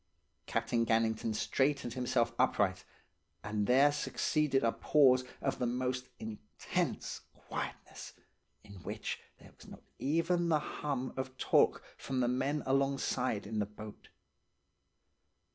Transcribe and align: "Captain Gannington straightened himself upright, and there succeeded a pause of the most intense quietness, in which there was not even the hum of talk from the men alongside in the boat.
"Captain 0.47 0.83
Gannington 0.83 1.35
straightened 1.35 1.93
himself 1.93 2.33
upright, 2.39 2.85
and 3.43 3.67
there 3.67 3.91
succeeded 3.91 4.63
a 4.63 4.71
pause 4.71 5.23
of 5.41 5.59
the 5.59 5.67
most 5.67 6.07
intense 6.17 7.21
quietness, 7.35 8.13
in 8.63 8.81
which 8.81 9.19
there 9.37 9.51
was 9.55 9.67
not 9.67 9.83
even 9.99 10.49
the 10.49 10.57
hum 10.57 11.13
of 11.15 11.37
talk 11.37 11.83
from 11.97 12.19
the 12.19 12.27
men 12.27 12.63
alongside 12.65 13.45
in 13.45 13.59
the 13.59 13.67
boat. 13.67 14.09